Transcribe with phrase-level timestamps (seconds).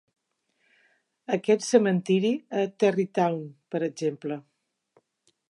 [1.37, 3.45] Aquest cementiri a Tarrytown,
[3.77, 4.41] per exemple.